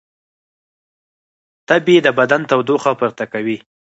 تبې 1.67 1.95
د 2.05 2.07
بدن 2.19 2.41
تودوخه 2.49 2.91
پورته 2.99 3.25
کوي 3.33 3.57